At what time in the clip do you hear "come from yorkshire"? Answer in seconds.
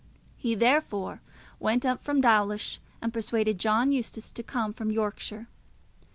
4.41-5.45